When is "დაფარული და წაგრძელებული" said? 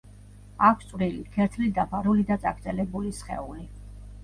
1.77-3.15